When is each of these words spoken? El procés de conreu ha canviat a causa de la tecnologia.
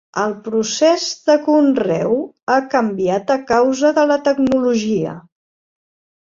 El 0.19 0.31
procés 0.45 1.03
de 1.29 1.35
conreu 1.47 2.15
ha 2.53 2.55
canviat 2.71 3.35
a 3.35 3.37
causa 3.53 3.93
de 3.99 4.07
la 4.13 4.19
tecnologia. 4.31 5.15